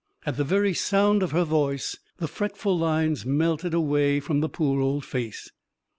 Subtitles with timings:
[0.25, 4.81] At the very sound of her voice the fretful lines melted away from the poor
[4.81, 5.51] old face.